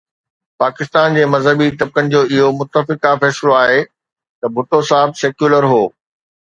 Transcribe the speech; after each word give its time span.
پاڪستان 0.61 1.17
جي 1.19 1.25
مذهبي 1.33 1.67
طبقن 1.83 2.09
جو 2.15 2.21
اهو 2.31 2.49
متفقه 2.63 3.13
فيصلو 3.25 3.55
آهي 3.61 3.79
ته 3.87 4.55
ڀٽو 4.59 4.85
صاحب 4.93 5.19
سيڪيولر 5.25 5.71
هو. 5.77 5.89